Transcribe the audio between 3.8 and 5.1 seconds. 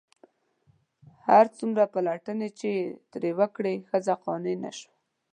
ښځه قانع نه شوه.